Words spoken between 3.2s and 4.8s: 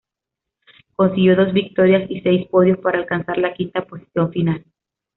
la quinta posición final.